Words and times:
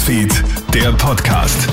Newsfeed, 0.00 0.44
der 0.72 0.92
Podcast. 0.92 1.68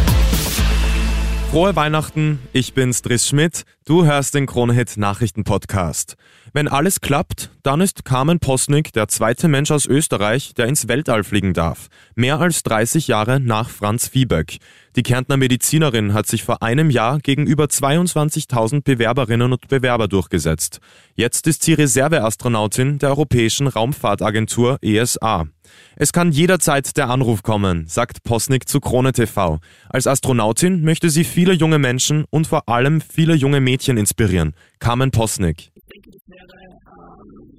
Frohe 1.50 1.78
Weihnachten, 1.78 2.40
ich 2.52 2.74
bin's 2.74 3.02
Driss 3.02 3.26
Schmidt, 3.26 3.64
du 3.86 4.06
hörst 4.06 4.34
den 4.34 4.48
Kronehit 4.48 4.98
Nachrichten 4.98 5.46
Podcast. 5.46 6.18
Wenn 6.52 6.68
alles 6.68 7.00
klappt, 7.00 7.52
dann 7.64 7.80
ist 7.80 8.04
Carmen 8.04 8.40
Posnick 8.40 8.92
der 8.92 9.08
zweite 9.08 9.48
Mensch 9.48 9.72
aus 9.72 9.86
Österreich, 9.86 10.54
der 10.56 10.66
ins 10.66 10.90
Weltall 10.90 11.24
fliegen 11.24 11.54
darf. 11.54 11.88
Mehr 12.16 12.42
als 12.42 12.64
30 12.64 13.08
Jahre 13.08 13.40
nach 13.40 13.70
Franz 13.70 14.10
Viehböck. 14.10 14.58
Die 14.98 15.04
Kärntner 15.04 15.38
Medizinerin 15.38 16.14
hat 16.14 16.28
sich 16.28 16.44
vor 16.44 16.62
einem 16.62 16.90
Jahr 16.90 17.20
gegen 17.20 17.48
über 17.48 17.66
22.000 17.66 18.84
Bewerberinnen 18.84 19.54
und 19.54 19.70
Bewerber 19.70 20.10
durchgesetzt. 20.10 20.82
Jetzt 21.16 21.48
ist 21.48 21.64
sie 21.64 21.74
Reserveastronautin 21.76 23.00
der 23.00 23.10
Europäischen 23.10 23.68
Raumfahrtagentur 23.68 24.80
ESA. 24.82 25.48
Es 25.96 26.14
kann 26.14 26.32
jederzeit 26.32 26.98
der 26.98 27.10
Anruf 27.10 27.44
kommen, 27.44 27.88
sagt 27.88 28.24
Posnick 28.24 28.68
zu 28.68 28.80
Krone 28.80 29.12
TV. 29.12 29.60
Als 29.90 30.08
Astronautin 30.08 30.84
möchte 30.84 31.10
sie 31.10 31.24
viele 31.24 31.54
junge 31.54 31.80
Menschen 31.80 32.26
und 32.30 32.48
vor 32.48 32.70
allem 32.70 33.02
viele 33.02 33.36
junge 33.36 33.62
Mädchen 33.62 33.98
inspirieren. 33.98 34.54
Carmen 34.80 35.12
Posnick. 35.12 35.72
Ich 35.76 35.84
denke, 35.86 36.12
das 36.12 36.22
wäre 36.28 36.44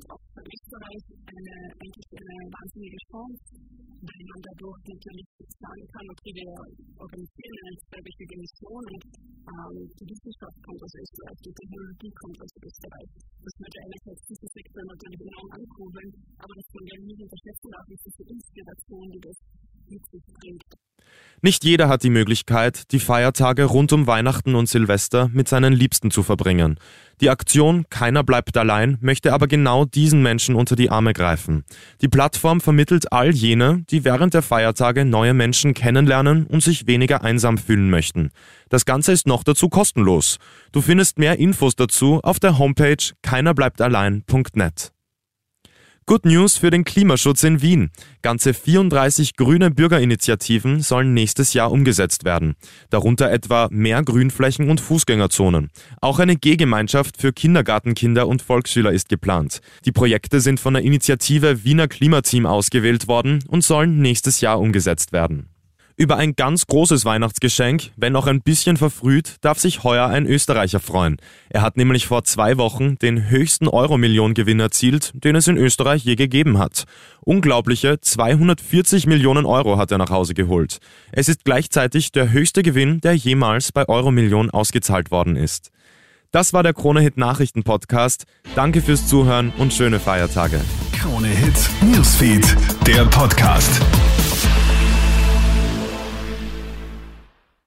auch 0.08 0.20
für 0.34 0.42
Österreich 0.42 1.02
eine, 1.28 2.48
wahnsinnige 2.52 2.98
Chance, 3.10 3.42
weil 4.00 4.24
man 4.30 4.40
dadurch 4.42 4.80
natürlich 4.86 5.28
sagen 5.58 5.84
kann, 5.92 6.06
okay, 6.08 6.32
wir 6.38 6.50
organisieren 6.98 7.56
eine 7.66 7.78
zweiwöchige 7.88 8.36
Mission 8.38 8.84
und 9.48 9.90
die 9.98 10.06
Wissenschaft 10.08 10.58
kommt 10.62 10.80
aus 10.82 10.94
Österreich, 10.94 11.38
die 11.44 11.54
Technologie 11.56 12.12
kommt 12.20 12.38
aus 12.42 12.52
Österreich. 12.62 13.08
Das 13.42 13.54
würde 13.58 13.76
einerseits 13.80 14.22
diesen 14.28 14.47
Sektor 14.78 14.94
natürlich 14.94 15.20
enorm 15.20 15.50
ankurbeln, 15.50 16.12
aber 16.38 16.54
das 16.54 16.66
kann 16.70 16.86
ja 16.86 16.96
nie 17.02 17.18
unterschätzen, 17.18 17.74
auch 17.74 17.88
wie 17.88 17.98
viel 17.98 18.30
Inspiration, 18.30 19.10
die 19.10 19.20
das 19.20 19.36
mit 19.90 20.02
sich 20.06 20.22
bringt. 20.38 20.70
Nicht 21.40 21.64
jeder 21.64 21.88
hat 21.88 22.02
die 22.02 22.10
Möglichkeit, 22.10 22.90
die 22.90 22.98
Feiertage 22.98 23.64
rund 23.64 23.92
um 23.92 24.08
Weihnachten 24.08 24.56
und 24.56 24.68
Silvester 24.68 25.30
mit 25.32 25.48
seinen 25.48 25.72
Liebsten 25.72 26.10
zu 26.10 26.24
verbringen. 26.24 26.78
Die 27.20 27.30
Aktion 27.30 27.86
Keiner 27.90 28.24
bleibt 28.24 28.56
allein 28.56 28.98
möchte 29.00 29.32
aber 29.32 29.46
genau 29.46 29.84
diesen 29.84 30.22
Menschen 30.22 30.56
unter 30.56 30.74
die 30.74 30.90
Arme 30.90 31.12
greifen. 31.12 31.64
Die 32.00 32.08
Plattform 32.08 32.60
vermittelt 32.60 33.12
all 33.12 33.30
jene, 33.30 33.84
die 33.90 34.04
während 34.04 34.34
der 34.34 34.42
Feiertage 34.42 35.04
neue 35.04 35.34
Menschen 35.34 35.74
kennenlernen 35.74 36.46
und 36.46 36.62
sich 36.62 36.86
weniger 36.86 37.22
einsam 37.22 37.56
fühlen 37.56 37.88
möchten. 37.88 38.30
Das 38.68 38.84
Ganze 38.84 39.12
ist 39.12 39.26
noch 39.26 39.44
dazu 39.44 39.68
kostenlos. 39.68 40.38
Du 40.72 40.80
findest 40.80 41.18
mehr 41.18 41.38
Infos 41.38 41.76
dazu 41.76 42.20
auf 42.22 42.40
der 42.40 42.58
Homepage 42.58 42.96
keinerbleibtallein.net. 43.22 44.92
Good 46.08 46.24
News 46.24 46.56
für 46.56 46.70
den 46.70 46.84
Klimaschutz 46.84 47.42
in 47.42 47.60
Wien. 47.60 47.90
Ganze 48.22 48.54
34 48.54 49.36
grüne 49.36 49.70
Bürgerinitiativen 49.70 50.80
sollen 50.80 51.12
nächstes 51.12 51.52
Jahr 51.52 51.70
umgesetzt 51.70 52.24
werden. 52.24 52.54
Darunter 52.88 53.30
etwa 53.30 53.68
mehr 53.70 54.02
Grünflächen 54.02 54.70
und 54.70 54.80
Fußgängerzonen. 54.80 55.68
Auch 56.00 56.18
eine 56.18 56.36
Gehgemeinschaft 56.36 57.20
für 57.20 57.34
Kindergartenkinder 57.34 58.26
und 58.26 58.40
Volksschüler 58.40 58.90
ist 58.90 59.10
geplant. 59.10 59.60
Die 59.84 59.92
Projekte 59.92 60.40
sind 60.40 60.60
von 60.60 60.72
der 60.72 60.82
Initiative 60.82 61.62
Wiener 61.64 61.88
Klimateam 61.88 62.46
ausgewählt 62.46 63.06
worden 63.06 63.44
und 63.46 63.62
sollen 63.62 64.00
nächstes 64.00 64.40
Jahr 64.40 64.60
umgesetzt 64.60 65.12
werden. 65.12 65.50
Über 66.00 66.16
ein 66.16 66.36
ganz 66.36 66.68
großes 66.68 67.04
Weihnachtsgeschenk, 67.04 67.90
wenn 67.96 68.14
auch 68.14 68.28
ein 68.28 68.40
bisschen 68.40 68.76
verfrüht, 68.76 69.34
darf 69.40 69.58
sich 69.58 69.82
heuer 69.82 70.06
ein 70.06 70.26
Österreicher 70.26 70.78
freuen. 70.78 71.16
Er 71.50 71.62
hat 71.62 71.76
nämlich 71.76 72.06
vor 72.06 72.22
zwei 72.22 72.56
Wochen 72.56 72.94
den 72.98 73.28
höchsten 73.28 73.66
Euro-Million-Gewinn 73.66 74.60
erzielt, 74.60 75.10
den 75.14 75.34
es 75.34 75.48
in 75.48 75.56
Österreich 75.56 76.04
je 76.04 76.14
gegeben 76.14 76.56
hat. 76.56 76.84
Unglaubliche 77.22 78.00
240 78.00 79.08
Millionen 79.08 79.44
Euro 79.44 79.76
hat 79.76 79.90
er 79.90 79.98
nach 79.98 80.10
Hause 80.10 80.34
geholt. 80.34 80.78
Es 81.10 81.28
ist 81.28 81.44
gleichzeitig 81.44 82.12
der 82.12 82.30
höchste 82.30 82.62
Gewinn, 82.62 83.00
der 83.00 83.14
jemals 83.14 83.72
bei 83.72 83.88
Euro-Million 83.88 84.50
ausgezahlt 84.50 85.10
worden 85.10 85.34
ist. 85.34 85.72
Das 86.30 86.52
war 86.52 86.62
der 86.62 86.74
Krone-Hit 86.74 87.16
Nachrichten 87.16 87.64
Podcast. 87.64 88.26
Danke 88.54 88.82
fürs 88.82 89.08
Zuhören 89.08 89.52
und 89.58 89.74
schöne 89.74 89.98
Feiertage. 89.98 90.60
Krone 90.92 91.26
Hit 91.26 91.56
Newsfeed, 91.82 92.56
der 92.86 93.04
Podcast. 93.06 93.82